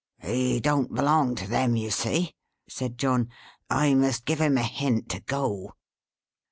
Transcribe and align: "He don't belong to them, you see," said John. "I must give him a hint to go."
"He 0.23 0.59
don't 0.59 0.95
belong 0.95 1.35
to 1.35 1.47
them, 1.47 1.75
you 1.75 1.91
see," 1.91 2.33
said 2.67 2.97
John. 2.97 3.29
"I 3.69 3.93
must 3.93 4.25
give 4.25 4.41
him 4.41 4.57
a 4.57 4.63
hint 4.63 5.09
to 5.09 5.19
go." 5.19 5.75